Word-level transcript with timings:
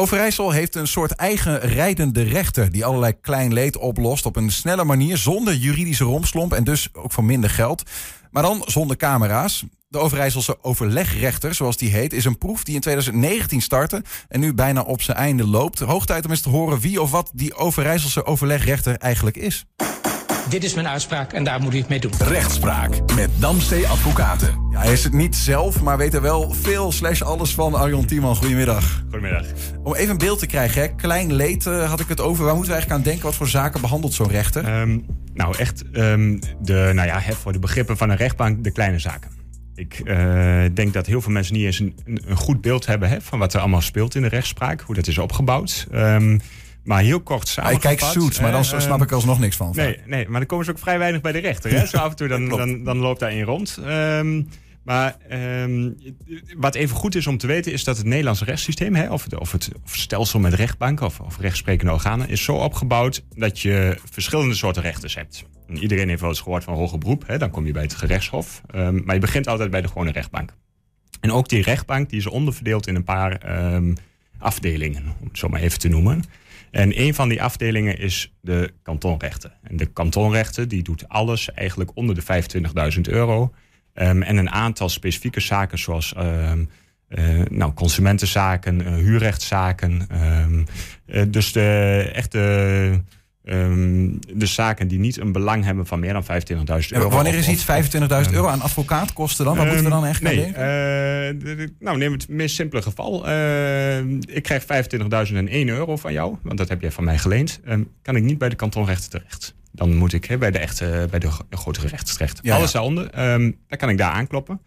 Overijssel 0.00 0.50
heeft 0.50 0.74
een 0.74 0.86
soort 0.86 1.10
eigen 1.10 1.60
rijdende 1.60 2.22
rechter 2.22 2.70
die 2.70 2.84
allerlei 2.84 3.20
klein 3.20 3.52
leed 3.52 3.76
oplost 3.76 4.26
op 4.26 4.36
een 4.36 4.50
snelle 4.50 4.84
manier 4.84 5.16
zonder 5.16 5.54
juridische 5.54 6.04
romslomp 6.04 6.52
en 6.52 6.64
dus 6.64 6.88
ook 6.92 7.12
voor 7.12 7.24
minder 7.24 7.50
geld. 7.50 7.82
Maar 8.30 8.42
dan 8.42 8.62
zonder 8.66 8.96
camera's. 8.96 9.64
De 9.88 9.98
Overijsselse 9.98 10.64
overlegrechter, 10.64 11.54
zoals 11.54 11.76
die 11.76 11.90
heet, 11.90 12.12
is 12.12 12.24
een 12.24 12.38
proef 12.38 12.64
die 12.64 12.74
in 12.74 12.80
2019 12.80 13.60
startte 13.62 14.02
en 14.28 14.40
nu 14.40 14.54
bijna 14.54 14.82
op 14.82 15.02
zijn 15.02 15.16
einde 15.16 15.46
loopt. 15.46 15.78
Hoog 15.78 16.06
tijd 16.06 16.24
om 16.24 16.30
eens 16.30 16.40
te 16.40 16.48
horen 16.48 16.80
wie 16.80 17.02
of 17.02 17.10
wat 17.10 17.30
die 17.34 17.54
Overijsselse 17.54 18.24
overlegrechter 18.24 18.96
eigenlijk 18.96 19.36
is. 19.36 19.66
Dit 20.50 20.64
is 20.64 20.74
mijn 20.74 20.88
uitspraak 20.88 21.32
en 21.32 21.44
daar 21.44 21.60
moet 21.60 21.74
u 21.74 21.78
het 21.78 21.88
mee 21.88 22.00
doen. 22.00 22.12
Rechtspraak 22.18 23.14
met 23.14 23.30
Damstee 23.38 23.86
Advocaten. 23.86 24.68
Ja, 24.70 24.80
hij 24.80 24.92
is 24.92 25.04
het 25.04 25.12
niet 25.12 25.36
zelf, 25.36 25.82
maar 25.82 25.96
weet 25.96 26.14
er 26.14 26.22
wel 26.22 26.52
veel 26.52 26.92
slash 26.92 27.22
alles 27.22 27.54
van. 27.54 27.74
Arjon 27.74 28.06
Tiemann, 28.06 28.36
goedemiddag. 28.36 29.02
Goedemiddag. 29.10 29.46
Om 29.82 29.94
even 29.94 30.10
een 30.10 30.18
beeld 30.18 30.38
te 30.38 30.46
krijgen, 30.46 30.82
hè. 30.82 30.88
klein 30.88 31.32
leed 31.32 31.66
uh, 31.66 31.88
had 31.88 32.00
ik 32.00 32.08
het 32.08 32.20
over. 32.20 32.44
Waar 32.44 32.54
moeten 32.54 32.72
we 32.72 32.78
eigenlijk 32.78 33.00
aan 33.00 33.10
denken? 33.10 33.24
Wat 33.28 33.34
voor 33.34 33.48
zaken 33.48 33.80
behandelt 33.80 34.14
zo'n 34.14 34.28
rechter? 34.28 34.80
Um, 34.80 35.06
nou, 35.34 35.56
echt 35.56 35.84
um, 35.92 36.38
de, 36.60 36.90
nou 36.94 37.08
ja, 37.08 37.22
voor 37.22 37.52
de 37.52 37.58
begrippen 37.58 37.96
van 37.96 38.10
een 38.10 38.16
rechtbank 38.16 38.64
de 38.64 38.70
kleine 38.70 38.98
zaken. 38.98 39.30
Ik 39.74 40.00
uh, 40.04 40.62
denk 40.74 40.92
dat 40.92 41.06
heel 41.06 41.20
veel 41.20 41.32
mensen 41.32 41.54
niet 41.54 41.64
eens 41.64 41.78
een, 41.78 41.98
een 42.04 42.36
goed 42.36 42.60
beeld 42.60 42.86
hebben 42.86 43.08
hè, 43.08 43.20
van 43.20 43.38
wat 43.38 43.54
er 43.54 43.60
allemaal 43.60 43.80
speelt 43.80 44.14
in 44.14 44.22
de 44.22 44.28
rechtspraak, 44.28 44.80
hoe 44.80 44.94
dat 44.94 45.06
is 45.06 45.18
opgebouwd. 45.18 45.86
Um, 45.94 46.40
maar 46.84 47.02
heel 47.02 47.20
kort 47.20 47.48
samengevat. 47.48 47.92
Ik 47.92 47.98
kijk 47.98 48.12
suits, 48.12 48.40
maar 48.40 48.52
dan 48.52 48.60
uh, 48.60 48.80
snap 48.80 49.02
ik 49.02 49.12
alsnog 49.12 49.38
niks 49.38 49.56
van. 49.56 49.72
Nee, 49.76 49.98
nee, 50.06 50.28
maar 50.28 50.38
dan 50.38 50.48
komen 50.48 50.64
ze 50.64 50.70
ook 50.70 50.78
vrij 50.78 50.98
weinig 50.98 51.20
bij 51.20 51.32
de 51.32 51.38
rechter. 51.38 51.70
Hè? 51.70 51.86
Zo 51.86 51.96
af 51.96 52.10
en 52.10 52.16
toe 52.16 52.28
dan, 52.28 52.48
dan, 52.58 52.84
dan 52.84 52.98
loopt 52.98 53.20
daar 53.20 53.32
in 53.32 53.44
rond. 53.44 53.78
Um, 53.86 54.48
maar 54.82 55.16
um, 55.62 55.96
wat 56.56 56.74
even 56.74 56.96
goed 56.96 57.14
is 57.14 57.26
om 57.26 57.38
te 57.38 57.46
weten, 57.46 57.72
is 57.72 57.84
dat 57.84 57.96
het 57.96 58.06
Nederlandse 58.06 58.44
rechtssysteem, 58.44 58.94
hè, 58.94 59.10
of, 59.10 59.24
het, 59.24 59.38
of, 59.38 59.52
het, 59.52 59.70
of 59.84 59.96
stelsel 59.96 60.38
met 60.38 60.54
rechtbanken 60.54 61.06
of, 61.06 61.20
of 61.20 61.38
rechtsprekende 61.38 61.92
organen, 61.92 62.28
is 62.28 62.44
zo 62.44 62.54
opgebouwd 62.54 63.24
dat 63.36 63.60
je 63.60 63.98
verschillende 64.10 64.54
soorten 64.54 64.82
rechters 64.82 65.14
hebt. 65.14 65.44
En 65.68 65.78
iedereen 65.78 66.08
heeft 66.08 66.20
wel 66.20 66.30
eens 66.30 66.40
gehoord 66.40 66.64
van 66.64 66.74
hoger 66.74 66.98
beroep, 66.98 67.26
hè, 67.26 67.38
dan 67.38 67.50
kom 67.50 67.66
je 67.66 67.72
bij 67.72 67.82
het 67.82 67.94
gerechtshof. 67.94 68.62
Um, 68.74 69.02
maar 69.04 69.14
je 69.14 69.20
begint 69.20 69.46
altijd 69.46 69.70
bij 69.70 69.80
de 69.80 69.88
gewone 69.88 70.10
rechtbank. 70.10 70.54
En 71.20 71.32
ook 71.32 71.48
die 71.48 71.62
rechtbank 71.62 72.10
die 72.10 72.18
is 72.18 72.26
onderverdeeld 72.26 72.86
in 72.86 72.94
een 72.94 73.04
paar 73.04 73.64
um, 73.74 73.94
afdelingen, 74.38 75.02
om 75.20 75.26
het 75.28 75.38
zo 75.38 75.48
maar 75.48 75.60
even 75.60 75.78
te 75.78 75.88
noemen. 75.88 76.24
En 76.70 77.00
een 77.00 77.14
van 77.14 77.28
die 77.28 77.42
afdelingen 77.42 77.98
is 77.98 78.32
de 78.40 78.72
kantonrechten. 78.82 79.52
En 79.62 79.76
de 79.76 79.86
kantonrechten 79.86 80.68
die 80.68 80.82
doet 80.82 81.08
alles 81.08 81.52
eigenlijk 81.52 81.90
onder 81.94 82.14
de 82.14 82.22
25.000 82.94 83.00
euro. 83.00 83.52
Um, 83.94 84.22
en 84.22 84.36
een 84.36 84.50
aantal 84.50 84.88
specifieke 84.88 85.40
zaken 85.40 85.78
zoals 85.78 86.14
um, 86.18 86.70
uh, 87.08 87.42
nou, 87.50 87.72
consumentenzaken, 87.72 88.80
uh, 88.80 88.94
huurrechtszaken. 88.94 90.06
Um, 90.42 90.64
uh, 91.06 91.22
dus 91.28 91.52
de 91.52 92.10
echte 92.14 93.02
de 94.34 94.46
zaken 94.46 94.88
die 94.88 94.98
niet 94.98 95.20
een 95.20 95.32
belang 95.32 95.64
hebben 95.64 95.86
van 95.86 96.00
meer 96.00 96.12
dan 96.12 96.24
25.000 96.24 96.28
euro. 96.88 97.10
Wanneer 97.10 97.34
is 97.34 97.48
iets 97.48 97.66
25.000 97.66 98.32
euro 98.32 98.46
aan 98.46 98.60
advocaatkosten 98.60 99.44
dan? 99.44 99.56
Wat 99.56 99.66
moeten 99.66 99.84
we 99.84 99.90
dan 99.90 100.06
echt 100.06 100.22
nee, 100.22 100.36
denken? 100.36 101.76
nou, 101.78 101.98
neem 101.98 102.12
het 102.12 102.28
meest 102.28 102.54
simpele 102.54 102.82
geval. 102.82 103.28
ik 104.20 104.42
krijg 104.42 104.62
25.001 104.62 105.48
euro 105.50 105.96
van 105.96 106.12
jou, 106.12 106.36
want 106.42 106.58
dat 106.58 106.68
heb 106.68 106.80
jij 106.80 106.90
van 106.90 107.04
mij 107.04 107.18
geleend. 107.18 107.60
kan 108.02 108.16
ik 108.16 108.22
niet 108.22 108.38
bij 108.38 108.48
de 108.48 108.56
kantonrechten 108.56 109.10
terecht 109.10 109.54
dan 109.72 109.96
moet 109.96 110.12
ik 110.12 110.38
bij 110.38 110.50
de 110.50 110.58
echte, 110.58 111.06
bij 111.10 111.18
de 111.18 111.30
grotere 111.50 111.88
rechters 111.88 112.16
terecht. 112.16 112.38
Ja, 112.42 112.56
Alles 112.56 112.72
daaronder, 112.72 113.32
um, 113.32 113.58
dan 113.68 113.78
kan 113.78 113.88
ik 113.88 113.98
daar 113.98 114.12
aankloppen. 114.12 114.60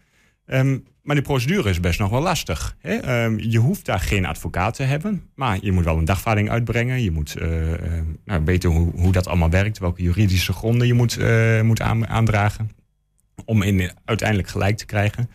Um, 0.46 0.84
maar 1.02 1.16
de 1.16 1.22
procedure 1.22 1.68
is 1.68 1.80
best 1.80 1.98
nog 1.98 2.10
wel 2.10 2.22
lastig. 2.22 2.76
Hè? 2.80 3.24
Um, 3.24 3.38
je 3.38 3.58
hoeft 3.58 3.84
daar 3.84 4.00
geen 4.00 4.26
advocaat 4.26 4.74
te 4.74 4.82
hebben, 4.82 5.22
maar 5.34 5.58
je 5.60 5.72
moet 5.72 5.84
wel 5.84 5.98
een 5.98 6.04
dagvaarding 6.04 6.50
uitbrengen. 6.50 7.02
Je 7.02 7.10
moet 7.10 7.36
uh, 7.38 7.48
nou, 8.24 8.44
weten 8.44 8.70
hoe, 8.70 8.92
hoe 8.94 9.12
dat 9.12 9.26
allemaal 9.26 9.50
werkt, 9.50 9.78
welke 9.78 10.02
juridische 10.02 10.52
gronden 10.52 10.86
je 10.86 10.94
moet, 10.94 11.18
uh, 11.18 11.60
moet 11.60 11.80
aan, 11.80 12.08
aandragen. 12.08 12.70
Om 13.44 13.62
in, 13.62 13.90
uiteindelijk 14.04 14.48
gelijk 14.48 14.76
te 14.76 14.86
krijgen. 14.86 15.30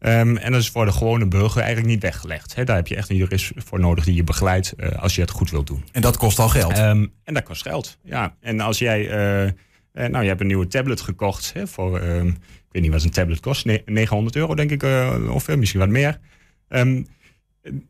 Um, 0.00 0.36
en 0.36 0.52
dat 0.52 0.60
is 0.60 0.70
voor 0.70 0.84
de 0.84 0.92
gewone 0.92 1.26
burger 1.28 1.60
eigenlijk 1.60 1.90
niet 1.90 2.02
weggelegd. 2.02 2.66
Daar 2.66 2.76
heb 2.76 2.86
je 2.86 2.96
echt 2.96 3.10
een 3.10 3.16
jurist 3.16 3.52
voor 3.56 3.80
nodig 3.80 4.04
die 4.04 4.14
je 4.14 4.24
begeleidt 4.24 4.74
uh, 4.76 4.88
als 4.90 5.14
je 5.14 5.20
het 5.20 5.30
goed 5.30 5.50
wilt 5.50 5.66
doen. 5.66 5.84
En 5.92 6.00
dat 6.00 6.16
kost 6.16 6.38
al 6.38 6.48
geld? 6.48 6.72
En 6.78 7.10
dat 7.24 7.42
kost 7.42 7.62
geld, 7.62 7.98
ja. 8.02 8.36
En 8.40 8.60
als 8.60 8.78
jij, 8.78 9.08
nou 10.06 10.22
je 10.22 10.28
hebt 10.28 10.40
een 10.40 10.46
nieuwe 10.46 10.66
tablet 10.66 11.00
gekocht 11.00 11.52
hè, 11.52 11.66
voor, 11.66 12.02
um, 12.02 12.28
ik 12.28 12.68
weet 12.70 12.82
niet 12.82 12.92
wat 12.92 13.02
een 13.02 13.10
tablet 13.10 13.40
kost, 13.40 13.64
900 13.84 14.36
euro 14.36 14.54
denk 14.54 14.70
ik, 14.70 14.82
of 15.30 15.56
misschien 15.56 15.80
wat 15.80 15.88
meer. 15.88 16.18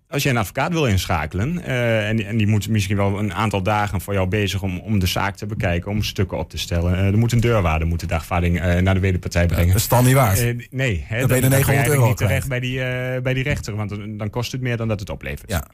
als 0.08 0.22
je 0.22 0.28
een 0.28 0.36
advocaat 0.36 0.72
wil 0.72 0.86
inschakelen 0.86 1.58
uh, 1.58 2.08
en, 2.08 2.16
die, 2.16 2.26
en, 2.26 2.36
die 2.36 2.46
moet 2.46 2.68
misschien 2.68 2.96
wel 2.96 3.18
een 3.18 3.34
aantal 3.34 3.62
dagen 3.62 4.00
voor 4.00 4.14
jou 4.14 4.28
bezig 4.28 4.62
om, 4.62 4.78
om 4.78 4.98
de 4.98 5.06
zaak 5.06 5.36
te 5.36 5.46
bekijken, 5.46 5.90
om 5.90 6.02
stukken 6.02 6.38
op 6.38 6.50
te 6.50 6.58
stellen. 6.58 6.92
Uh, 6.92 7.06
er 7.06 7.18
moet 7.18 7.32
een 7.32 7.40
deurwaarder 7.40 7.88
moet 7.88 8.00
de 8.00 8.06
dagvaarding 8.06 8.64
uh, 8.64 8.76
naar 8.78 8.94
de 8.94 9.00
wederpartij 9.00 9.46
brengen. 9.46 9.66
dat 9.66 9.76
is 9.76 9.88
dan 9.88 10.04
niet 10.04 10.14
waard. 10.14 10.70
nee, 10.70 11.04
hè, 11.06 11.18
dan, 11.18 11.28
ben 11.28 11.36
je 11.36 11.42
de 11.42 11.48
900 11.48 11.88
euro 11.88 12.06
niet 12.06 12.16
terecht 12.16 12.48
bij 12.48 12.60
die, 12.60 12.78
bij 13.20 13.34
die 13.34 13.42
rechter, 13.42 13.76
want 13.76 13.90
dan, 13.90 14.16
dan 14.16 14.30
kost 14.30 14.52
het 14.52 14.60
meer 14.60 14.76
dan 14.76 14.88
dat 14.88 15.00
het 15.00 15.10
oplevert. 15.10 15.50
Ja. 15.50 15.66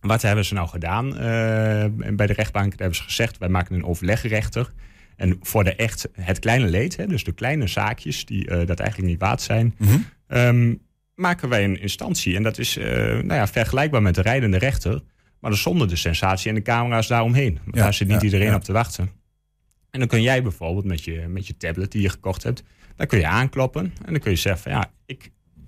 Wat 0.00 0.22
hebben 0.22 0.44
ze 0.44 0.54
nou 0.54 0.68
gedaan 0.68 1.10
bij 2.16 2.26
de 2.26 2.32
rechtbank? 2.32 2.70
Daar 2.70 2.78
hebben 2.78 2.96
ze 2.96 3.02
gezegd, 3.02 3.38
wij 3.38 3.48
maken 3.48 3.74
een 3.74 3.84
overlegrechter. 3.84 4.72
En 5.16 5.38
voor 5.40 5.64
de 5.64 5.74
echt 5.74 6.08
het 6.12 6.38
kleine 6.38 6.66
leed, 6.66 6.96
hè, 6.96 7.06
dus 7.06 7.24
de 7.24 7.32
kleine 7.32 7.66
zaakjes 7.66 8.24
die 8.24 8.46
dat 8.46 8.80
eigenlijk 8.80 9.10
niet 9.10 9.20
waard 9.20 9.42
zijn. 9.42 9.74
Mm 9.78 9.88
-hmm. 9.88 10.06
um, 10.38 10.82
maken 11.14 11.48
wij 11.48 11.64
een 11.64 11.80
instantie. 11.80 12.36
En 12.36 12.42
dat 12.42 12.58
is 12.58 12.76
uh, 12.76 12.84
nou 13.04 13.34
ja, 13.34 13.46
vergelijkbaar 13.46 14.02
met 14.02 14.14
de 14.14 14.22
rijdende 14.22 14.58
rechter. 14.58 15.02
Maar 15.40 15.50
dan 15.50 15.60
zonder 15.60 15.88
de 15.88 15.96
sensatie 15.96 16.48
en 16.48 16.54
de 16.54 16.62
camera's 16.62 17.06
daaromheen. 17.06 17.58
Want 17.64 17.76
Ja, 17.76 17.82
daar 17.82 17.94
zit 17.94 18.08
niet 18.08 18.20
ja, 18.20 18.24
iedereen 18.24 18.54
op 18.54 18.64
te 18.64 18.72
wachten. 18.72 19.10
En 19.90 19.98
dan 19.98 20.08
kun 20.08 20.22
jij 20.22 20.42
bijvoorbeeld 20.42 20.84
met 20.84 21.04
je, 21.04 21.24
met 21.28 21.46
je 21.46 21.56
tablet 21.56 21.92
die 21.92 22.02
je 22.02 22.08
gekocht 22.08 22.42
hebt... 22.42 22.62
dan 22.96 23.06
kun 23.06 23.18
je 23.18 23.26
aankloppen 23.26 23.84
en 24.04 24.12
dan 24.12 24.20
kun 24.20 24.30
je 24.30 24.36
zeggen... 24.36 24.62
van, 24.62 24.72
ja, 24.72 24.90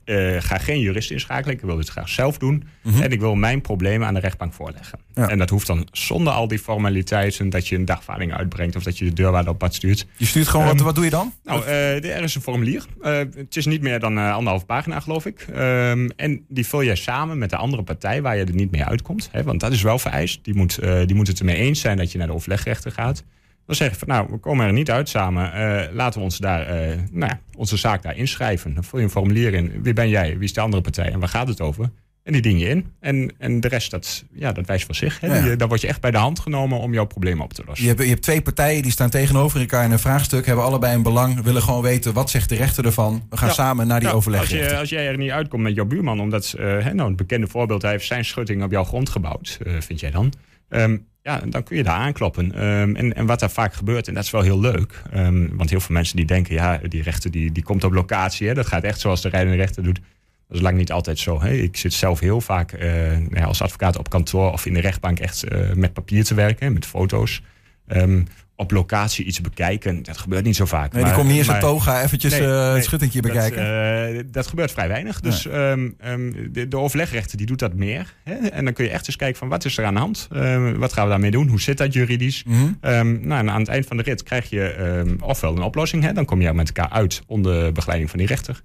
eh, 0.07 0.37
ga 0.39 0.59
geen 0.59 0.81
jurist 0.81 1.11
inschakelen. 1.11 1.55
Ik 1.55 1.61
wil 1.61 1.77
dit 1.77 1.89
graag 1.89 2.09
zelf 2.09 2.39
doen. 2.39 2.65
Mhm. 2.83 3.03
En 3.03 3.11
ik 3.11 3.21
wil 3.21 3.35
mijn 3.35 3.61
problemen 3.61 4.07
aan 4.07 4.15
de 4.15 4.21
rechtbank 4.21 4.53
voorleggen. 4.53 4.99
Ja. 5.15 5.29
En 5.29 5.39
dat 5.39 5.51
hoeft 5.51 5.67
dan 5.67 5.89
zonder 5.93 6.33
al 6.33 6.49
die 6.49 6.59
formaliteiten... 6.59 7.51
dat 7.51 7.69
je 7.69 7.77
een 7.77 7.85
dagvaarding 7.85 8.35
uitbrengt 8.35 8.77
of 8.77 8.83
dat 8.83 8.99
je 8.99 9.05
de 9.05 9.13
deurwaarder 9.13 9.53
op 9.53 9.59
pad 9.59 9.75
stuurt. 9.75 10.07
Je 10.17 10.27
stuurt 10.27 10.49
gewoon, 10.49 10.67
wat, 10.67 10.75
Ehm, 10.75 10.85
wat 10.85 10.95
doe 10.95 11.05
je 11.05 11.11
dan? 11.11 11.33
Nou, 11.45 11.65
eh, 11.65 12.17
er 12.17 12.23
is 12.23 12.35
een 12.35 12.43
formulier. 12.43 12.85
Eh, 13.03 13.19
het 13.19 13.57
is 13.57 13.67
niet 13.67 13.81
meer 13.81 14.01
dan 14.01 14.19
anderhalf 14.19 14.67
pagina, 14.67 15.01
geloof 15.01 15.27
ik. 15.27 15.47
Ehm, 15.53 16.09
en 16.17 16.45
die 16.49 16.67
vul 16.67 16.85
jij 16.85 16.97
samen 16.97 17.39
met 17.39 17.51
de 17.51 17.57
andere 17.57 17.83
partij 17.83 18.23
waar 18.23 18.37
je 18.37 18.45
er 18.45 18.55
niet 18.55 18.71
mee 18.71 18.85
uitkomt. 18.85 19.29
Hè, 19.33 19.43
want 19.43 19.61
dat 19.61 19.73
is 19.73 19.83
wel 19.83 19.99
vereist. 19.99 20.45
Die 20.45 20.55
moet, 20.55 20.79
die 21.07 21.15
moet 21.15 21.27
het 21.27 21.39
ermee 21.39 21.57
eens 21.57 21.81
zijn 21.81 21.97
dat 21.97 22.13
je 22.13 22.19
naar 22.19 22.27
de 22.27 22.33
overlegrechter 22.33 22.93
gaat. 22.93 23.25
Dan 23.67 23.77
zeg 23.77 23.91
je 23.91 23.97
van, 23.97 24.09
nou, 24.09 24.27
we 24.31 24.39
komen 24.39 24.67
er 24.67 24.73
niet 24.73 24.91
uit 24.91 25.09
samen. 25.09 25.53
Eh, 25.53 25.95
laten 25.95 26.19
we 26.19 26.25
ons 26.25 26.39
daar, 26.39 26.67
eh, 26.67 26.99
nou 27.11 27.33
onze 27.57 27.77
zaak 27.77 28.03
daar 28.03 28.17
inschrijven. 28.17 28.75
Dan 28.75 28.85
vul 28.85 28.99
je 28.99 29.05
een 29.05 29.11
formulier 29.11 29.55
in. 29.55 29.83
Wie 29.83 29.93
ben 29.93 30.09
jij? 30.09 30.35
Wie 30.35 30.45
is 30.45 30.53
de 30.53 30.61
andere 30.61 30.83
partij? 30.83 31.13
En 31.13 31.19
waar 31.19 31.29
gaat 31.29 31.49
het 31.49 31.61
over? 31.61 31.91
En 32.23 32.33
die 32.33 32.43
dien 32.43 32.59
je 32.59 32.69
in. 32.69 32.87
En, 33.01 33.33
en 33.39 33.61
de 33.61 33.69
rest, 33.69 33.91
dat, 33.91 34.25
ja, 34.33 34.53
dat 34.53 34.67
wijst 34.67 34.85
voor 34.87 34.95
zich. 34.95 35.21
Hè. 35.21 35.27
Ja, 35.27 35.35
ja. 35.35 35.43
Die, 35.43 35.57
daar 35.57 35.69
word 35.69 35.81
je 35.81 35.87
echt 35.87 36.01
bij 36.01 36.11
de 36.11 36.17
hand 36.17 36.39
genomen 36.39 36.79
om 36.79 36.93
jouw 36.93 37.05
probleem 37.05 37.41
op 37.41 37.53
te 37.53 37.63
lossen. 37.67 37.85
Je 37.87 37.91
hebt, 37.91 38.03
je 38.03 38.09
hebt 38.11 38.23
twee 38.23 38.43
partijen 38.43 38.83
die 38.83 38.91
staan 38.93 39.11
tegenover 39.11 39.61
elkaar 39.61 39.85
in 39.85 39.91
een 39.91 39.99
vraagstuk, 39.99 40.47
hebben 40.47 40.65
allebei 40.65 40.95
een 40.95 41.03
belang, 41.03 41.43
willen 41.43 41.63
gewoon 41.63 41.83
weten 41.83 42.13
wat 42.13 42.31
zegt 42.31 42.49
de 42.49 42.55
rechter 42.55 42.85
ervan. 42.85 43.27
We 43.31 43.37
gaan 43.37 43.49
Ja. 43.49 43.55
samen 43.55 43.87
naar 43.87 44.01
die 44.01 44.13
overleg. 44.13 44.41
Als, 44.41 44.51
je, 44.51 44.77
als 44.77 44.89
jij 44.89 45.07
er 45.09 45.17
niet 45.17 45.31
uitkomt 45.31 45.63
met 45.63 45.75
jouw 45.75 45.85
buurman, 45.85 46.21
omdat 46.21 46.55
hè, 46.59 46.95
nou, 46.95 47.09
het 47.09 47.17
bekende 47.17 47.47
voorbeeld, 47.47 47.83
hij 47.83 47.91
heeft 47.91 48.07
zijn 48.07 48.25
schutting 48.25 48.63
op 48.63 48.71
jouw 48.71 48.85
grond 48.85 49.09
gebouwd, 49.09 49.59
vind 49.79 50.01
jij 50.01 50.11
dan? 50.11 50.33
Ehm, 50.69 50.97
ja, 51.27 51.41
dan 51.49 51.63
kun 51.63 51.77
je 51.77 51.83
daar 51.83 51.97
aankloppen. 51.97 52.55
Ehm, 52.55 52.95
en, 52.95 53.15
en 53.15 53.27
wat 53.27 53.41
daar 53.41 53.51
vaak 53.51 53.75
gebeurt, 53.75 54.09
en 54.09 54.15
dat 54.15 54.25
is 54.25 54.31
wel 54.31 54.41
heel 54.41 54.61
leuk, 54.61 55.03
ehm, 55.13 55.49
want 55.53 55.71
heel 55.71 55.81
veel 55.81 55.95
mensen 55.95 56.17
die 56.17 56.27
denken, 56.27 56.55
ja, 56.55 56.79
die 56.79 57.03
rechter 57.03 57.31
die, 57.31 57.53
die 57.53 57.63
komt 57.63 57.85
op 57.85 57.93
locatie, 57.93 58.49
hè, 58.49 58.55
dat 58.55 58.67
gaat 58.67 58.83
echt 58.83 59.01
zoals 59.01 59.23
de 59.23 59.29
rijdende 59.29 59.57
rechter 59.57 59.83
doet. 59.83 60.01
Dat 60.49 60.57
is 60.57 60.63
lang 60.63 60.77
niet 60.77 60.93
altijd 60.93 61.19
zo. 61.19 61.41
Hè. 61.41 61.53
Ik 61.53 61.77
zit 61.77 61.93
zelf 61.93 62.21
heel 62.21 62.41
vaak 62.41 62.73
eh, 62.73 62.91
nou 63.29 63.45
als 63.47 63.63
advocaat 63.63 63.99
op 63.99 64.11
kantoor 64.11 64.53
of 64.53 64.67
in 64.67 64.75
de 64.75 64.81
rechtbank 64.81 65.19
echt 65.19 65.43
eh, 65.43 65.73
met 65.73 65.93
papier 65.93 66.25
te 66.25 66.35
werken, 66.35 66.73
met 66.73 66.87
foto's. 66.87 67.43
Ehm, 67.87 68.23
op 68.57 68.71
locatie 68.71 69.25
iets 69.25 69.41
bekijken, 69.41 70.03
dat 70.03 70.17
gebeurt 70.19 70.45
niet 70.45 70.57
zo 70.57 70.65
vaak. 70.65 70.93
Nee, 70.93 71.03
die 71.03 71.03
Maar- 71.03 71.15
komt 71.15 71.29
niet 71.29 71.39
in 71.39 71.45
zijn 71.45 71.57
maar- 71.61 71.71
toga 71.71 72.03
eventjes 72.03 72.33
Nee, 72.39 72.47
eh, 72.49 72.75
het 72.75 72.85
schuttingje 72.85 73.21
dat, 73.23 73.33
bekijken. 73.33 74.17
eh, 74.17 74.23
dat 74.31 74.47
gebeurt 74.47 74.73
vrij 74.73 74.89
weinig. 74.89 75.21
Dus 75.21 75.47
ehm, 75.47 75.89
ehm, 75.99 76.33
de, 76.53 76.69
de 76.69 76.79
overlegrechter 76.79 77.37
die 77.37 77.47
doet 77.47 77.59
dat 77.59 77.75
meer. 77.75 78.15
Hè? 78.25 78.35
En 78.35 78.65
dan 78.65 78.73
kun 78.75 78.85
je 78.85 78.91
echt 78.91 79.07
eens 79.07 79.17
kijken 79.17 79.39
van 79.39 79.49
wat 79.49 79.65
is 79.65 79.79
er 79.79 79.85
aan 79.85 79.95
de 79.95 80.01
hand? 80.01 80.29
Ehm, 80.33 80.75
wat 80.79 80.93
gaan 80.93 81.05
we 81.05 81.11
daarmee 81.11 81.31
doen? 81.31 81.49
Hoe 81.49 81.61
zit 81.61 81.79
dat 81.79 81.93
juridisch? 81.93 82.45
Ehm, 82.81 83.27
nou, 83.27 83.41
en 83.41 83.51
aan 83.51 83.61
het 83.61 83.69
eind 83.69 83.87
van 83.87 83.97
de 83.97 84.03
rit 84.03 84.23
krijg 84.23 84.51
je 84.51 85.17
ofwel 85.21 85.57
een 85.57 85.63
oplossing. 85.63 86.03
Hè? 86.03 86.13
Dan 86.13 86.25
kom 86.25 86.41
je 86.41 86.53
met 86.53 86.67
elkaar 86.67 86.91
uit 86.93 87.23
onder 87.27 87.73
begeleiding 87.73 88.11
van 88.11 88.19
die 88.19 88.29
rechter. 88.29 88.63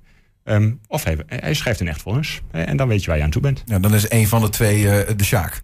Of 0.87 1.03
hij, 1.03 1.17
hij 1.27 1.53
schrijft 1.53 1.79
een 1.79 1.87
echt 1.87 2.01
vonnis. 2.01 2.41
En 2.51 2.77
dan 2.77 2.87
weet 2.87 3.01
je 3.03 3.07
waar 3.07 3.17
je 3.17 3.23
aan 3.23 3.29
toe 3.29 3.41
bent. 3.41 3.63
Ja, 3.65 3.79
dan 3.79 3.93
is 3.95 4.09
een 4.09 4.27
van 4.27 4.41
de 4.41 4.49
twee 4.49 4.89
eh, 4.89 5.15
de 5.15 5.23
Sjaak. 5.23 5.61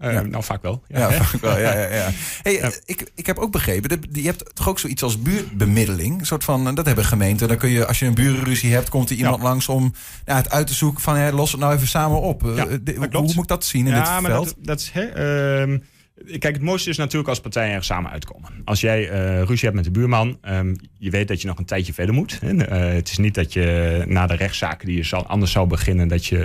Ja, 0.00 0.08
Uh, 0.08 0.14
Ja. 0.14 0.22
Nou, 0.22 0.44
vaak 0.44 0.62
wel. 0.62 0.82
Ja, 0.88 1.10
hè? 1.10 1.24
vaak 1.24 1.40
wel. 1.40 1.58
Ja, 1.58 1.72
ja, 1.72 1.94
ja. 1.94 2.10
Hey, 2.42 2.60
eh, 2.60 2.70
ik, 2.84 3.10
ik 3.14 3.26
heb 3.26 3.38
ook 3.38 3.52
begrepen, 3.52 4.00
je 4.12 4.22
hebt 4.22 4.54
toch 4.54 4.68
ook 4.68 4.78
zoiets 4.78 5.02
als 5.02 5.22
buurtbemiddeling. 5.22 6.20
Een 6.20 6.26
soort 6.26 6.44
van, 6.44 6.68
eh, 6.68 6.74
dat 6.74 6.86
hebben 6.86 7.04
gemeenten. 7.04 7.48
Dan 7.48 7.56
kun 7.56 7.70
je, 7.70 7.86
als 7.86 7.98
je 7.98 8.06
een 8.06 8.14
burenruzie 8.14 8.72
hebt, 8.72 8.88
komt 8.88 9.10
er 9.10 9.16
iemand 9.16 9.42
langs 9.42 9.68
om 9.68 9.92
ja, 10.26 10.36
het 10.36 10.50
uit 10.50 10.66
te 10.66 10.74
zoeken 10.74 11.02
van 11.02 11.18
ja, 11.18 11.32
los 11.32 11.50
het 11.52 11.60
nou 11.60 11.74
even 11.74 11.88
samen 11.88 12.20
op. 12.20 12.46
Eh, 12.48 12.56
Ja, 12.56 12.64
de- 12.82 13.08
hoe, 13.12 13.20
moet 13.22 13.36
ik 13.36 13.46
dat 13.46 13.64
zien 13.64 13.86
in 13.86 13.94
dit 13.94 14.06
ja, 14.06 14.20
maar 14.20 14.30
veld? 14.30 14.44
dat, 14.44 14.54
dat 14.60 14.80
is. 14.80 14.90
Hè, 14.92 15.02
ehm, 15.02 15.78
kijk, 16.26 16.54
het 16.54 16.62
mooiste 16.62 16.90
is 16.90 16.96
natuurlijk 16.96 17.28
als 17.28 17.40
partijen 17.40 17.74
er 17.74 17.84
samen 17.84 18.10
uitkomen. 18.10 18.50
Als 18.64 18.80
jij 18.80 19.08
eh, 19.08 19.42
ruzie 19.42 19.64
hebt 19.64 19.74
met 19.74 19.84
de 19.84 19.90
buurman, 19.90 20.38
ehm, 20.40 20.74
je 20.98 21.10
weet 21.10 21.28
dat 21.28 21.40
je 21.40 21.46
nog 21.46 21.58
een 21.58 21.64
tijdje 21.64 21.92
verder 21.92 22.14
moet. 22.14 22.40
Hè. 22.40 22.56
Eh, 22.56 22.94
het 22.94 23.10
is 23.10 23.18
niet 23.18 23.34
dat 23.34 23.52
je 23.52 24.04
na 24.06 24.26
de 24.26 24.34
rechtszaken 24.34 24.86
die 24.86 24.96
je 24.96 25.02
zal, 25.02 25.26
anders 25.26 25.52
zou 25.52 25.66
beginnen, 25.66 26.08
dat 26.08 26.26
je, 26.26 26.44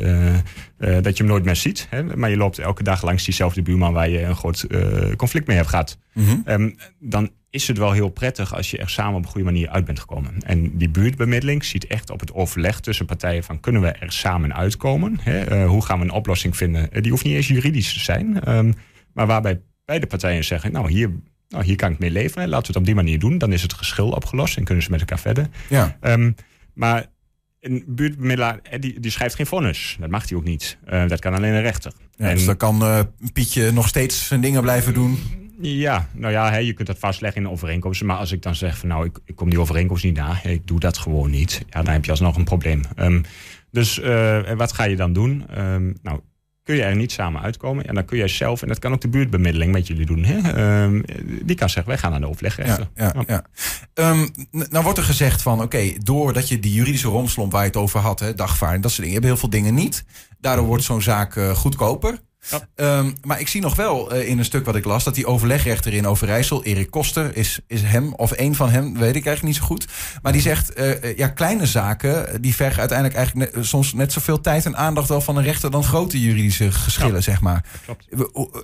eh, 0.77 1.01
dat 1.01 1.17
je 1.17 1.23
hem 1.23 1.31
nooit 1.31 1.45
meer 1.45 1.55
ziet. 1.55 1.87
Hè. 1.89 2.03
Maar 2.03 2.29
je 2.29 2.37
loopt 2.37 2.59
elke 2.59 2.83
dag 2.83 3.03
langs 3.03 3.23
diezelfde 3.23 3.61
buurman 3.61 3.93
waar 3.93 4.09
je 4.09 4.21
een 4.21 4.35
groot 4.35 4.67
conflict 5.15 5.47
mee 5.47 5.57
hebt 5.57 5.69
gehad. 5.69 5.97
Mhm. 6.13 6.35
Ehm, 6.45 6.69
dan 6.99 7.29
is 7.49 7.67
het 7.67 7.77
wel 7.77 7.91
heel 7.91 8.09
prettig 8.09 8.55
als 8.55 8.71
je 8.71 8.77
er 8.77 8.89
samen 8.89 9.15
op 9.15 9.23
een 9.23 9.29
goede 9.29 9.45
manier 9.45 9.69
uit 9.69 9.85
bent 9.85 9.99
gekomen. 9.99 10.33
En 10.45 10.77
die 10.77 10.89
buurtbemiddeling 10.89 11.65
ziet 11.65 11.87
echt 11.87 12.09
op 12.09 12.19
het 12.19 12.33
overleg 12.33 12.79
tussen 12.79 13.05
partijen 13.05 13.43
van 13.43 13.59
kunnen 13.59 13.81
we 13.81 13.91
er 13.91 14.11
samen 14.11 14.55
uitkomen? 14.55 15.17
Hè? 15.21 15.65
Hoe 15.65 15.85
gaan 15.85 15.99
we 15.99 16.05
een 16.05 16.11
oplossing 16.11 16.57
vinden? 16.57 16.89
Die 17.01 17.11
hoeft 17.11 17.23
niet 17.23 17.35
eens 17.35 17.47
juridisch 17.47 17.93
te 17.93 17.99
zijn, 17.99 18.41
ehm, 18.43 18.71
maar 19.15 19.27
waarbij 19.27 19.61
beide 19.85 20.07
partijen 20.07 20.43
zeggen, 20.43 20.71
nou 20.71 20.91
hier, 20.91 21.11
nou 21.49 21.63
hier 21.63 21.75
kan 21.75 21.91
ik 21.91 21.99
mee 21.99 22.11
leven, 22.11 22.41
hè. 22.41 22.47
laten 22.47 22.61
we 22.61 22.67
het 22.67 22.77
op 22.77 22.85
die 22.85 22.95
manier 22.95 23.19
doen. 23.19 23.37
Dan 23.37 23.53
is 23.53 23.61
het 23.61 23.73
geschil 23.73 24.09
opgelost 24.09 24.57
en 24.57 24.63
kunnen 24.63 24.83
ze 24.83 24.91
met 24.91 24.99
elkaar 24.99 25.19
verder. 25.19 25.47
Ja. 25.69 25.97
Ehm, 26.01 26.31
maar 26.73 27.05
een 27.59 27.83
buurtbemiddelaar 27.87 28.59
eh, 28.63 28.81
die, 28.81 28.99
die 28.99 29.11
schrijft 29.11 29.35
geen 29.35 29.45
vonnis. 29.45 29.97
Dat 29.99 30.09
mag 30.09 30.29
hij 30.29 30.37
ook 30.37 30.43
niet. 30.43 30.77
Eh, 30.85 31.07
dat 31.07 31.19
kan 31.19 31.33
alleen 31.33 31.53
een 31.53 31.61
rechter. 31.61 31.91
Ja, 32.15 32.33
dus 32.33 32.45
dan 32.45 32.57
kan 32.57 32.81
eh, 32.81 32.99
Pietje 33.33 33.71
nog 33.71 33.87
steeds 33.87 34.27
zijn 34.27 34.41
dingen 34.41 34.61
blijven 34.61 34.93
doen. 34.93 35.17
Ja, 35.59 36.09
nou 36.13 36.31
ja, 36.31 36.51
hè, 36.51 36.57
je 36.57 36.73
kunt 36.73 36.87
dat 36.87 36.99
vastleggen 36.99 37.41
in 37.41 37.49
overeenkomsten. 37.49 38.07
Maar 38.07 38.17
als 38.17 38.31
ik 38.31 38.41
dan 38.41 38.55
zeg 38.55 38.77
van 38.77 38.89
nou, 38.89 39.05
ik, 39.05 39.19
ik 39.25 39.35
kom 39.35 39.49
die 39.49 39.59
overeenkomst 39.59 40.03
niet 40.03 40.15
na, 40.15 40.43
ik 40.43 40.67
doe 40.67 40.79
dat 40.79 40.97
gewoon 40.97 41.29
niet. 41.29 41.65
Ja, 41.69 41.83
dan 41.83 41.93
heb 41.93 42.05
je 42.05 42.11
alsnog 42.11 42.35
een 42.35 42.43
probleem. 42.43 42.81
Ehm, 42.95 43.21
dus 43.71 43.99
eh, 43.99 44.49
en 44.49 44.57
wat 44.57 44.71
ga 44.71 44.83
je 44.83 44.95
dan 44.95 45.13
doen? 45.13 45.47
Ehm, 45.49 45.93
nou, 46.01 46.19
kun 46.65 46.75
je 46.75 46.83
er 46.83 46.95
niet 46.95 47.11
samen 47.11 47.41
uitkomen? 47.41 47.83
Ja, 47.85 47.93
dan 47.93 48.05
kun 48.05 48.17
jij 48.17 48.27
zelf, 48.27 48.61
en 48.61 48.67
dat 48.67 48.79
kan 48.79 48.93
ook 48.93 49.01
de 49.01 49.07
buurtbemiddeling 49.07 49.71
met 49.71 49.87
jullie 49.87 50.05
doen. 50.05 50.23
Hè? 50.23 50.37
Ehm, 50.37 51.01
die 51.43 51.55
kan 51.55 51.69
zeggen, 51.69 51.91
wij 51.91 52.01
gaan 52.01 52.11
naar 52.11 52.19
de 52.19 52.27
overlegrechter. 52.27 52.89
Ja, 52.95 53.13
ja, 53.15 53.23
ja. 53.27 53.43
Ehm, 53.93 54.27
nou 54.51 54.83
wordt 54.83 54.97
er 54.97 55.03
gezegd 55.03 55.41
van, 55.41 55.61
oké, 55.61 55.93
doordat 56.03 56.49
je 56.49 56.59
die 56.59 56.73
juridische 56.73 57.07
romslomp 57.07 57.51
waar 57.51 57.61
je 57.61 57.67
het 57.67 57.77
over 57.77 57.99
had, 57.99 58.19
hè, 58.19 58.33
dagvaarding, 58.33 58.83
dat 58.83 58.91
soort 58.91 59.07
dingen, 59.07 59.21
je 59.21 59.27
hebt 59.27 59.39
heel 59.39 59.49
veel 59.49 59.59
dingen 59.59 59.73
niet. 59.73 60.05
Daardoor 60.39 60.65
wordt 60.65 60.83
zo'n 60.83 61.01
zaak 61.01 61.35
eh, 61.35 61.49
goedkoper. 61.49 62.19
Ja. 62.51 62.67
Ehm, 62.75 63.11
maar 63.23 63.39
ik 63.39 63.47
zie 63.47 63.61
nog 63.61 63.75
wel 63.75 64.11
eh, 64.11 64.27
in 64.29 64.37
een 64.37 64.45
stuk 64.45 64.65
wat 64.65 64.75
ik 64.75 64.85
las 64.85 65.03
dat 65.03 65.15
die 65.15 65.25
overlegrechter 65.25 65.93
in 65.93 66.07
Overijssel, 66.07 66.63
Erik 66.63 66.89
Koster, 66.91 67.35
is, 67.37 67.59
is 67.67 67.81
hem 67.81 68.13
of 68.13 68.31
een 68.37 68.55
van 68.55 68.69
hem, 68.69 68.93
weet 68.93 69.15
ik 69.15 69.25
eigenlijk 69.25 69.43
niet 69.43 69.55
zo 69.55 69.63
goed. 69.63 69.87
Maar 70.21 70.31
die 70.31 70.41
zegt, 70.41 70.73
eh, 70.73 71.03
eh, 71.03 71.17
ja, 71.17 71.27
kleine 71.27 71.65
zaken, 71.65 72.41
die 72.41 72.55
vergen 72.55 72.79
uiteindelijk 72.79 73.17
eigenlijk 73.17 73.53
net- 73.55 73.65
soms 73.65 73.93
net 73.93 74.11
zoveel 74.13 74.41
tijd 74.41 74.65
en 74.65 74.77
aandacht 74.77 75.07
wel 75.09 75.21
van 75.21 75.37
een 75.37 75.43
rechter 75.43 75.71
dan 75.71 75.83
grote 75.83 76.21
juridische 76.21 76.71
geschillen, 76.71 77.13
Ja. 77.15 77.21
zeg 77.21 77.41
maar. 77.41 77.65
klopt. 77.85 78.07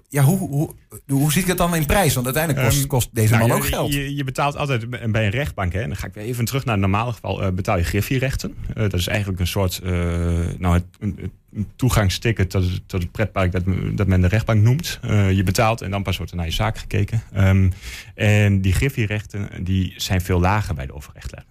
Ja, 0.10 0.24
hoe, 0.24 0.38
hoe, 0.38 0.74
hoe 1.08 1.32
ziet 1.32 1.48
het 1.48 1.58
dan 1.58 1.76
in 1.76 1.86
prijs? 1.86 2.14
Want 2.14 2.26
uiteindelijk 2.26 2.66
kost, 2.66 2.80
Ehm, 2.80 2.88
kost 2.88 3.10
deze 3.12 3.34
Nou, 3.36 3.48
man 3.48 3.58
je- 3.58 3.64
ook 3.64 3.70
geld. 3.70 3.94
Je, 3.94 4.16
je 4.16 4.24
betaalt 4.24 4.56
altijd 4.58 4.90
bij 5.12 5.26
een 5.26 5.30
rechtbank. 5.32 5.74
Hè, 5.74 5.82
en 5.82 5.88
dan 5.88 5.98
ga 5.98 6.08
ik 6.08 6.14
weer 6.14 6.24
even 6.24 6.46
terug 6.46 6.66
naar 6.66 6.74
het 6.74 6.82
normale 6.84 7.12
geval. 7.14 7.52
betaal 7.54 7.78
je 7.78 7.84
griffierechten. 7.84 8.56
Dat 8.74 8.94
is 8.94 9.08
eigenlijk 9.08 9.40
een 9.40 9.48
soort 9.48 9.82
nou, 10.58 10.74
het, 10.74 10.84
een 11.00 11.32
toegangsticket 11.76 12.50
tot, 12.50 12.64
het- 12.64 12.82
tot 12.88 13.02
het 13.02 13.12
pretpark 13.12 13.52
dat, 13.52 13.64
dat 13.94 14.08
men 14.08 14.22
de 14.22 14.28
rechtbank 14.28 14.62
noemt. 14.62 15.00
Eh, 15.02 15.32
je 15.32 15.44
betaalt 15.44 15.82
en 15.82 15.92
dan 15.92 16.04
pas 16.04 16.18
wordt 16.18 16.32
er 16.32 16.38
naar 16.38 16.46
je 16.46 16.52
zaak 16.52 16.78
gekeken. 16.78 17.22
Ehm, 17.34 17.70
en 18.16 18.62
die 18.62 18.74
griffierechten 18.74 19.50
die 19.64 19.94
zijn 19.98 20.22
veel 20.22 20.40
lager 20.40 20.76
bij 20.76 20.86
de 20.86 20.94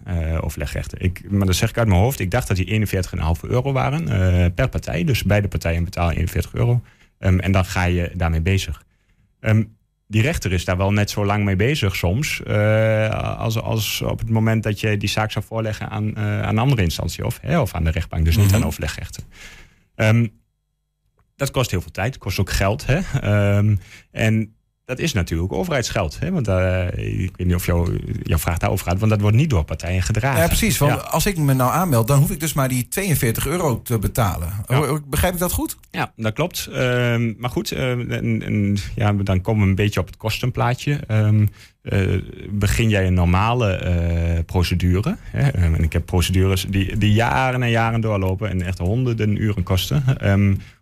eh, 0.03 0.37
overlegrechten. 0.43 1.01
Ik, 1.01 1.31
maar 1.31 1.45
dat 1.45 1.55
zeg 1.55 1.69
ik 1.69 1.77
uit 1.77 1.87
mijn 1.87 1.99
hoofd. 1.99 2.19
Ik 2.19 2.31
dacht 2.31 2.47
dat 2.47 2.57
die 2.57 2.65
41,5 2.65 3.43
euro 3.43 3.71
waren 3.71 4.07
eh, 4.07 4.45
per 4.55 4.69
partij. 4.69 5.03
Dus 5.03 5.23
beide 5.23 5.47
partijen 5.47 5.83
betalen 5.83 6.15
41 6.15 6.53
euro. 6.53 6.81
Ehm, 7.19 7.39
en 7.39 7.51
dan 7.51 7.65
ga 7.65 7.83
je 7.83 8.11
daarmee 8.15 8.41
bezig. 8.41 8.83
Ehm, 9.39 9.63
die 10.07 10.21
rechter 10.21 10.51
is 10.51 10.65
daar 10.65 10.77
wel 10.77 10.91
net 10.91 11.09
zo 11.09 11.25
lang 11.25 11.43
mee 11.43 11.55
bezig 11.55 11.95
soms. 11.95 12.41
als, 13.37 13.59
als 13.61 14.01
op 14.01 14.19
het 14.19 14.29
moment 14.29 14.63
dat 14.63 14.79
je 14.79 14.97
die 14.97 15.09
zaak 15.09 15.31
zou 15.31 15.45
voorleggen 15.45 15.89
aan, 15.89 16.17
aan 16.17 16.49
een 16.49 16.57
andere 16.57 16.81
instantie. 16.83 17.25
Of, 17.25 17.39
hè, 17.41 17.59
of 17.59 17.73
aan 17.73 17.83
de 17.83 17.91
rechtbank, 17.91 18.25
dus 18.25 18.37
niet 18.37 18.45
Mhm. 18.47 18.55
aan 18.55 18.65
overlegrechten. 18.65 19.23
Ehm, 20.01 20.27
dat 21.35 21.51
kost 21.51 21.71
heel 21.71 21.81
veel 21.81 21.91
tijd, 21.91 22.17
kost 22.17 22.39
ook 22.39 22.49
geld. 22.49 22.85
Hè? 22.85 22.99
Ehm, 23.19 23.75
en 24.11 24.55
dat 24.91 24.99
is 24.99 25.13
natuurlijk 25.13 25.53
overheidsgeld. 25.53 26.19
Hè? 26.19 26.31
Want 26.31 26.47
eh, 26.47 26.85
ik 26.87 27.31
weet 27.35 27.47
niet 27.47 27.55
of 27.55 27.65
jou, 27.65 27.99
jouw 28.23 28.37
vraag 28.37 28.57
daarover 28.57 28.85
gaat. 28.85 28.99
Want 28.99 29.11
dat 29.11 29.21
wordt 29.21 29.35
niet 29.37 29.49
door 29.49 29.63
partijen 29.63 30.01
gedragen. 30.01 30.41
Ja, 30.41 30.47
precies. 30.47 30.77
Want 30.77 30.91
Ja. 30.91 30.97
als 30.97 31.25
ik 31.25 31.37
me 31.37 31.53
nou 31.53 31.71
aanmeld, 31.71 32.07
dan 32.07 32.19
hoef 32.19 32.31
ik 32.31 32.39
dus 32.39 32.53
maar 32.53 32.69
die 32.69 32.87
42 32.87 33.47
euro 33.47 33.81
te 33.81 33.99
betalen. 33.99 34.49
Ja. 34.67 34.99
Begrijp 35.07 35.33
ik 35.33 35.39
dat 35.39 35.51
goed? 35.51 35.77
Ja, 35.91 36.11
dat 36.15 36.33
klopt. 36.33 36.69
Ehm, 36.73 37.33
maar 37.37 37.49
goed, 37.49 37.71
ehm, 37.71 38.11
en, 38.11 38.41
en, 38.43 38.77
ja, 38.95 39.13
dan 39.13 39.41
komen 39.41 39.63
we 39.63 39.69
een 39.69 39.75
beetje 39.75 39.99
op 39.99 40.05
het 40.05 40.17
kostenplaatje. 40.17 40.99
Ehm, 41.07 41.45
eh, 41.81 42.21
begin 42.49 42.89
jij 42.89 43.07
een 43.07 43.13
normale 43.13 43.71
eh, 43.73 44.43
procedure. 44.45 45.17
Hè? 45.23 45.49
En 45.49 45.83
ik 45.83 45.93
heb 45.93 46.05
procedures 46.05 46.65
die, 46.69 46.97
die 46.97 47.13
jaren 47.13 47.63
en 47.63 47.69
jaren 47.69 48.01
doorlopen 48.01 48.49
en 48.49 48.61
echt 48.61 48.77
honderden 48.77 49.41
uren 49.41 49.63
kosten. 49.63 50.03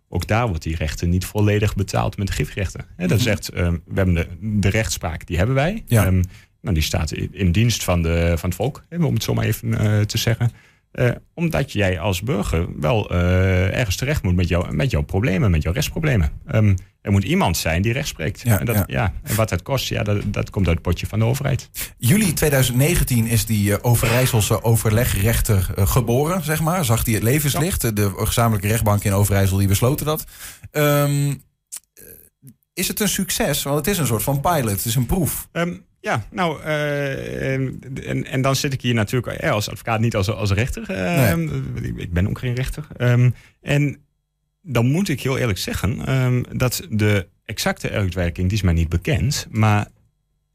Ook 0.09 0.27
daar 0.27 0.47
wordt 0.47 0.63
die 0.63 0.75
rechter 0.75 1.07
niet 1.07 1.25
volledig 1.25 1.75
betaald 1.75 2.17
met 2.17 2.27
de 2.27 2.33
gifrechten. 2.33 2.85
Dat 2.97 3.19
is 3.19 3.25
echt, 3.25 3.49
ehm, 3.49 3.73
we 3.85 3.93
hebben 3.93 4.15
de, 4.15 4.27
de 4.59 4.69
rechtspraak, 4.69 5.25
die 5.25 5.37
hebben 5.37 5.55
wij. 5.55 5.83
Ja. 5.87 6.05
Ehm, 6.05 6.23
nou, 6.61 6.75
die 6.75 6.83
staat 6.83 7.11
in, 7.11 7.51
dienst 7.51 7.83
van, 7.83 8.01
de, 8.01 8.33
van 8.37 8.49
het 8.49 8.57
volk, 8.57 8.83
om 8.89 9.13
het 9.13 9.23
zo 9.23 9.33
maar 9.33 9.45
even 9.45 9.77
eh, 9.77 10.01
te 10.01 10.17
zeggen. 10.17 10.51
Eh, 10.99 11.09
omdat 11.33 11.71
jij 11.71 11.99
als 11.99 12.21
burger 12.21 12.67
wel 12.79 13.09
eh, 13.09 13.77
ergens 13.77 13.95
terecht 13.95 14.23
moet 14.23 14.35
met, 14.35 14.47
jou, 14.47 14.75
met 14.75 14.91
jouw 14.91 15.01
problemen, 15.01 15.51
met 15.51 15.61
jouw 15.61 15.73
rechtsproblemen. 15.73 16.31
Ehm, 16.45 16.75
er 17.01 17.11
moet 17.11 17.23
iemand 17.23 17.57
zijn 17.57 17.81
die 17.81 17.93
recht 17.93 18.07
spreekt. 18.07 18.41
Ja, 18.41 18.59
en, 18.59 18.65
dat, 18.65 18.75
ja. 18.75 18.83
ja. 18.87 19.13
en 19.23 19.35
wat 19.35 19.49
dat 19.49 19.61
kost, 19.61 19.87
ja, 19.87 20.03
dat, 20.03 20.21
dat 20.25 20.49
komt 20.49 20.67
uit 20.67 20.75
het 20.75 20.85
potje 20.85 21.07
van 21.07 21.19
de 21.19 21.25
overheid. 21.25 21.69
Juli 21.97 22.33
2019 22.33 23.27
is 23.27 23.45
die 23.45 23.73
eh, 23.73 23.77
Overijsselse 23.81 24.63
overlegrechter 24.63 25.69
geboren, 25.75 26.43
zeg 26.43 26.61
maar. 26.61 26.85
Zag 26.85 27.03
die 27.03 27.13
het 27.13 27.23
levenslicht. 27.23 27.95
De 27.95 28.11
gezamenlijke 28.15 28.67
rechtbank 28.67 29.03
in 29.03 29.13
Overijssel 29.13 29.57
die 29.57 29.67
besloten 29.67 30.05
dat. 30.05 30.23
Ehm, 30.71 31.29
eh, 31.93 32.03
is 32.73 32.87
het 32.87 32.99
een 32.99 33.09
succes? 33.09 33.63
Want 33.63 33.77
het 33.77 33.87
is 33.87 33.97
een 33.97 34.07
soort 34.07 34.23
van 34.23 34.41
pilot. 34.41 34.71
Het 34.71 34.85
is 34.85 34.95
een 34.95 35.05
proef. 35.05 35.47
Ehm, 35.51 35.73
ja, 36.01 36.23
nou, 36.31 36.61
eh, 36.61 37.53
en, 37.53 38.25
en, 38.25 38.41
dan 38.41 38.55
zit 38.55 38.73
ik 38.73 38.81
hier 38.81 38.93
natuurlijk 38.93 39.33
eh, 39.37 39.51
als 39.51 39.69
advocaat, 39.69 39.99
niet 39.99 40.15
als, 40.15 40.29
als 40.29 40.51
rechter. 40.51 40.89
Ehm, 40.89 41.49
ik, 41.83 41.97
ik 41.97 42.13
ben 42.13 42.29
ook 42.29 42.39
geen 42.39 42.55
rechter. 42.55 42.87
Ehm, 42.97 43.29
en 43.61 43.97
dan 44.61 44.85
moet 44.85 45.09
ik 45.09 45.21
heel 45.21 45.37
eerlijk 45.37 45.57
zeggen 45.57 46.05
ehm, 46.05 46.43
dat 46.57 46.87
de 46.89 47.27
exacte 47.45 47.89
uitwerking, 47.89 48.47
die 48.47 48.57
is 48.57 48.63
mij 48.63 48.73
niet 48.73 48.89
bekend. 48.89 49.47
Maar 49.49 49.87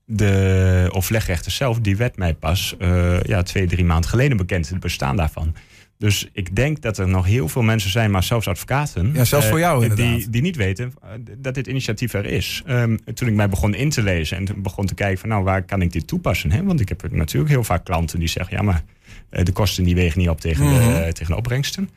de 0.07 0.89
overlegrechter 0.93 1.53
zelf, 1.53 1.81
die 1.81 1.97
werd 1.97 2.17
mij 2.17 2.35
pas 2.35 2.75
eh, 2.79 3.23
ja, 3.23 3.43
twee, 3.43 3.67
drie 3.67 3.85
maanden 3.85 4.11
geleden 4.11 4.37
bekend, 4.37 4.69
het 4.69 4.81
bestaan 4.81 5.17
daarvan. 5.17 5.55
Dus 5.99 6.29
ik 6.33 6.57
denk 6.57 6.81
dat 6.83 6.99
er 6.99 7.09
nog 7.09 7.27
heel 7.27 7.49
veel 7.49 7.63
mensen 7.63 7.91
zijn, 7.91 8.11
maar 8.11 8.23
zelfs 8.23 8.49
advocaten. 8.49 9.11
Ja, 9.15 9.25
zelfs 9.25 9.47
voor 9.47 9.57
eh, 9.59 9.63
jou 9.65 9.83
inderdaad. 9.83 10.17
Die, 10.17 10.31
die 10.31 10.43
niet 10.43 10.57
weten 10.57 10.93
eh, 11.03 11.09
dat 11.39 11.55
dit 11.55 11.67
initiatief 11.67 12.13
er 12.13 12.25
is. 12.25 12.63
Ehm, 12.67 12.97
toen 13.15 13.29
ik 13.29 13.35
mij 13.35 13.49
begon 13.49 13.75
in 13.75 13.91
te 13.91 14.03
lezen 14.03 14.37
en 14.37 14.45
toen 14.45 14.63
begon 14.63 14.87
te 14.87 14.95
kijken 14.95 15.19
van 15.19 15.29
nou, 15.29 15.45
waar 15.45 15.63
kan 15.63 15.83
ik 15.83 15.93
dit 15.93 16.07
toepassen? 16.07 16.51
Hè? 16.51 16.63
Want 16.63 16.81
ik 16.81 16.89
heb 16.89 17.13
natuurlijk 17.13 17.53
heel 17.53 17.65
vaak 17.65 17.85
klanten 17.85 18.19
die 18.19 18.29
zeggen, 18.29 18.57
ja, 18.57 18.63
maar 18.63 18.83
eh, 19.31 19.45
de 19.45 19.53
kosten 19.53 19.85
die 19.85 19.95
wegen 19.95 20.19
niet 20.19 20.29
op 20.29 20.41
tegen, 20.41 20.65
Mhm. 20.65 20.75
de, 21.05 21.13
tegen 21.13 21.27
de 21.31 21.37
opbrengsten. 21.37 21.91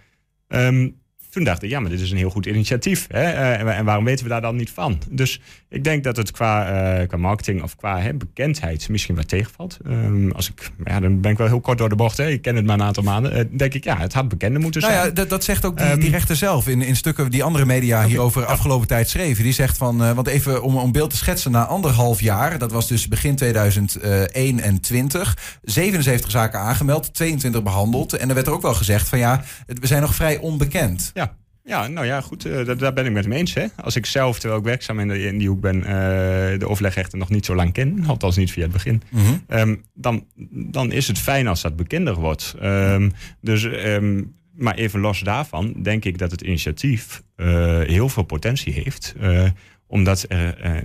Ehm, 0.48 0.90
toen 1.38 1.46
dacht 1.46 1.64
ik, 1.64 1.70
ja, 1.70 1.80
maar 1.80 1.90
dit 1.90 2.00
is 2.00 2.12
een 2.12 2.18
heel 2.18 2.30
goed 2.30 2.46
initiatief. 2.46 3.06
Hè? 3.08 3.24
Eh, 3.24 3.78
en, 3.78 3.86
waarom 3.86 4.06
weten 4.06 4.24
we 4.24 4.30
daar 4.32 4.42
dan 4.42 4.56
niet 4.56 4.70
van? 4.70 5.02
Dus 5.10 5.42
ik 5.70 5.84
denk 5.84 6.04
dat 6.04 6.18
het 6.18 6.32
qua, 6.32 6.68
eh, 7.00 7.08
qua 7.08 7.18
marketing 7.18 7.64
of 7.64 7.76
qua 7.76 8.00
hè, 8.00 8.14
bekendheid 8.14 8.90
misschien 8.90 9.16
wat 9.16 9.28
tegenvalt. 9.28 9.78
Ehm, 9.86 10.32
als 10.32 10.50
ik, 10.50 10.72
ja, 10.86 11.00
dan 11.00 11.22
ben 11.22 11.32
ik 11.32 11.38
wel 11.38 11.48
heel 11.48 11.60
kort 11.60 11.78
door 11.78 11.90
de 11.90 11.96
bocht. 11.96 12.18
Hè? 12.18 12.30
Ik 12.30 12.42
ken 12.42 12.56
het 12.56 12.66
maar 12.66 12.76
een 12.76 12.84
aantal 12.86 13.04
maanden. 13.04 13.32
Eh, 13.32 13.44
denk 13.52 13.74
ik, 13.74 13.84
ja, 13.84 13.98
het 13.98 14.14
had 14.14 14.28
bekender 14.28 14.62
moeten 14.62 14.82
Nou 14.82 14.94
zijn. 14.94 15.06
ja, 15.06 15.12
dat, 15.12 15.30
dat 15.30 15.44
zegt 15.44 15.66
ook 15.66 15.78
die, 15.78 15.86
Ehm, 15.86 16.00
die 16.00 16.10
rechter 16.10 16.36
zelf 16.36 16.68
in, 16.68 16.82
in 16.82 16.96
stukken 16.96 17.32
die 17.32 17.44
andere 17.44 17.66
media 17.66 18.06
hierover 18.06 18.46
afgelopen 18.46 18.88
tijd 18.88 19.10
schreven. 19.10 19.44
Die 19.44 19.54
zegt 19.54 19.78
van, 19.78 20.16
want 20.16 20.28
even 20.28 20.64
om 20.64 20.78
een 20.78 20.92
beeld 20.92 21.10
te 21.10 21.18
schetsen, 21.18 21.52
na 21.52 21.66
anderhalf 21.66 22.22
jaar, 22.22 22.58
dat 22.58 22.72
was 22.72 22.88
dus 22.88 23.08
begin 23.08 23.36
2021, 23.36 25.38
77 25.64 26.32
zaken 26.32 26.60
aangemeld, 26.60 27.14
22 27.14 27.64
behandeld. 27.64 28.14
En 28.14 28.30
er 28.30 28.36
werd 28.36 28.48
er 28.48 28.54
ook 28.54 28.62
wel 28.62 28.74
gezegd 28.74 29.08
van 29.08 29.20
ja, 29.20 29.44
we 29.66 29.88
zijn 29.88 30.02
nog 30.02 30.16
vrij 30.16 30.38
onbekend. 30.38 31.12
Ja. 31.14 31.27
Ja, 31.68 31.88
nou 31.88 32.06
ja, 32.06 32.22
goed, 32.22 32.46
eh, 32.46 32.66
daar, 32.66 32.78
daar 32.78 32.94
ben 32.94 33.06
ik 33.06 33.12
met 33.12 33.24
hem 33.24 33.34
eens. 33.34 33.54
Hè. 33.54 33.66
Als 33.76 33.96
ik 33.96 34.06
zelf, 34.06 34.40
terwijl 34.40 34.60
ik 34.60 34.66
werkzaam 34.66 35.00
in, 35.00 35.08
de, 35.08 35.24
in 35.24 35.38
die 35.38 35.48
hoek 35.48 35.62
ben, 35.62 35.84
eh, 35.84 36.60
de 36.60 36.68
overlegrechten 36.68 37.20
nog 37.20 37.30
niet 37.30 37.46
zo 37.46 37.56
lang 37.56 37.74
ken, 37.74 38.04
althans 38.08 38.36
niet 38.36 38.52
via 38.52 38.64
het 38.64 38.72
begin, 38.72 39.02
ehm, 39.48 39.76
dan, 39.94 40.26
dan 40.52 40.92
is 40.92 41.08
het 41.08 41.20
fijn 41.20 41.48
als 41.48 41.62
dat 41.62 41.76
bekender 41.76 42.16
wordt. 42.16 42.56
Ehm, 42.60 43.10
dus 43.42 43.64
ehm, 43.64 44.22
maar 44.58 44.76
even 44.76 45.00
los 45.00 45.20
daarvan 45.20 45.74
denk 45.82 46.06
ik 46.06 46.18
dat 46.18 46.32
het 46.32 46.42
initiatief 46.42 47.24
uh, 47.38 47.48
heel 47.80 48.10
veel 48.10 48.24
potentie 48.24 48.74
heeft. 48.74 49.16
Uh, 49.22 49.50
omdat 49.88 50.26
er 50.28 50.66
uh, 50.66 50.82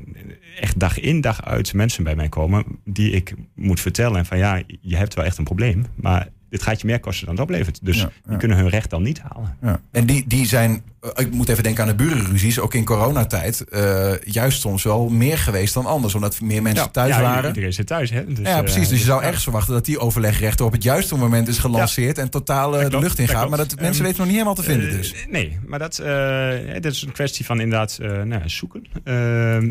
echt 0.61 0.79
dag 0.79 1.01
in 1.01 1.21
dag 1.21 1.45
uit 1.45 1.75
mensen 1.75 2.05
bij 2.05 2.15
mij 2.15 2.29
komen 2.29 2.65
die 2.85 3.11
ik 3.11 3.35
moet 3.55 3.81
vertellen 3.81 4.27
van 4.27 4.39
ja, 4.39 4.63
je 4.81 4.97
hebt 4.97 5.15
wel 5.15 5.25
echt 5.25 5.39
een 5.39 5.45
probleem, 5.45 5.87
maar 5.95 6.29
dit 6.53 6.63
gaat 6.63 6.81
je 6.81 6.87
meer 6.87 7.01
kosten 7.01 7.27
dan 7.27 7.35
het 7.35 7.45
oplevert. 7.45 7.79
Dus 7.83 8.01
Ja, 8.01 8.11
die 8.27 8.37
kunnen 8.37 8.57
hun 8.57 8.69
recht 8.69 8.91
dan 8.91 9.03
niet 9.03 9.21
halen. 9.21 9.57
Ja. 9.61 9.81
En 9.91 10.07
die, 10.07 10.27
die 10.27 10.47
zijn, 10.47 10.83
ik 11.15 11.31
moet 11.33 11.49
even 11.49 11.63
denken 11.63 11.83
aan 11.83 11.89
de 11.89 11.95
burenruzies, 11.95 12.59
ook 12.61 12.75
in 12.75 12.85
coronatijd, 12.85 13.65
eh, 13.69 14.13
juist 14.25 14.61
soms 14.61 14.83
wel 14.83 15.09
meer 15.09 15.39
geweest 15.39 15.75
dan 15.75 15.87
anders, 15.87 16.15
omdat 16.15 16.41
meer 16.41 16.63
mensen 16.63 16.91
thuis 16.93 17.15
ja, 17.15 17.21
waren. 17.23 17.49
Iedereen 17.49 17.73
zit 17.73 17.87
thuis, 17.87 18.11
hè? 18.11 18.25
Dus, 18.33 18.47
ja, 18.49 18.61
precies. 18.63 18.83
eh, 18.85 18.89
Dus 18.89 18.99
je 18.99 19.05
zou 19.05 19.23
echt 19.23 19.43
verwachten 19.43 19.73
dat 19.75 19.85
die 19.85 19.99
overlegrechter 19.99 20.67
op 20.67 20.73
het 20.73 20.83
juiste 20.83 21.17
moment 21.17 21.49
is 21.49 21.59
gelanceerd 21.59 22.19
en 22.19 22.31
totaal 22.31 22.79
eh, 22.81 22.91
de 22.91 22.99
lucht 22.99 23.19
in 23.19 23.27
dat 23.27 23.35
gaat. 23.35 23.45
klopt. 23.45 23.57
Maar 23.57 23.69
dat 23.69 23.81
mensen 23.81 23.95
Ehm, 23.95 24.03
weten 24.03 24.17
nog 24.17 24.27
niet 24.27 24.35
helemaal 24.35 24.55
te 24.55 24.63
vinden. 24.63 24.89
Eh, 24.91 24.97
Dus. 24.97 25.15
nee, 25.31 25.59
maar 25.67 25.79
dat, 25.79 25.99
eh, 25.99 26.73
dat 26.81 26.93
is 26.93 27.03
een 27.03 27.13
kwestie 27.13 27.45
van 27.45 27.61
inderdaad 27.61 27.99
eh, 28.03 28.23
nou, 28.23 28.43
zoeken. 28.49 28.85
Eh, 29.05 29.15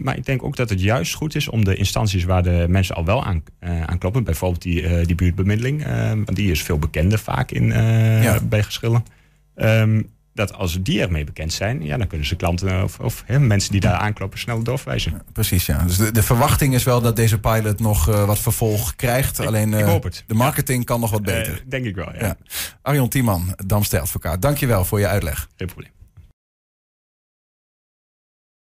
maar 0.03 0.17
ik 0.17 0.25
denk 0.25 0.43
ook 0.43 0.55
dat 0.55 0.69
het 0.69 0.81
juist 0.81 1.13
goed 1.13 1.35
is 1.35 1.47
om 1.49 1.63
de 1.65 1.75
instanties 1.75 2.23
waar 2.23 2.43
de 2.43 2.65
mensen 2.69 2.95
al 2.95 3.05
wel 3.05 3.25
aan, 3.25 3.43
eh, 3.59 3.83
aan 3.83 3.97
kloppen, 3.97 4.23
bijvoorbeeld 4.23 4.61
die, 4.61 4.87
eh, 4.87 5.05
die 5.05 5.15
buurtbemiddeling, 5.15 5.85
eh, 5.85 6.09
want 6.09 6.35
die 6.35 6.51
is 6.51 6.63
veel 6.63 6.79
bekender 6.79 7.19
vaak 7.19 7.51
in, 7.51 7.71
eh, 7.71 8.35
bij 8.49 8.63
geschillen. 8.63 9.03
Ehm, 9.55 10.01
dat 10.33 10.53
als 10.53 10.77
die 10.81 11.01
ermee 11.01 11.23
bekend 11.23 11.53
zijn, 11.53 11.83
ja, 11.83 11.97
dan 11.97 12.07
kunnen 12.07 12.27
ze 12.27 12.35
klanten 12.35 12.83
of, 12.83 12.99
of 12.99 13.23
hè, 13.25 13.39
mensen 13.39 13.71
die 13.71 13.81
daar 13.81 13.93
aankloppen 13.95 14.39
snel 14.39 14.63
doorverwijzen. 14.63 15.21
Precies, 15.33 15.65
ja. 15.65 15.83
Dus 15.83 15.97
de, 15.97 16.11
de 16.11 16.23
verwachting 16.23 16.73
is 16.73 16.83
wel 16.83 17.01
dat 17.01 17.15
deze 17.15 17.39
pilot 17.39 17.79
nog 17.79 18.09
eh, 18.09 18.25
wat 18.25 18.39
vervolg 18.39 18.95
krijgt. 18.95 19.39
Alleen 19.39 19.73
ik 19.73 19.85
hoop 19.85 20.03
het. 20.03 20.23
de 20.27 20.33
marketing 20.33 20.85
kan 20.85 20.99
nog 20.99 21.11
wat 21.11 21.21
beter. 21.21 21.53
Eh, 21.53 21.59
denk 21.69 21.85
ik 21.85 21.95
wel, 21.95 22.13
ja. 22.13 22.25
Ja. 22.25 22.35
Arjon 22.81 23.09
Tiemann, 23.09 23.55
Damster 23.65 23.99
advocaat. 23.99 24.41
Dankjewel 24.41 24.85
voor 24.85 24.99
je 24.99 25.07
uitleg. 25.07 25.47
Geen 25.57 25.67
probleem. 25.67 25.91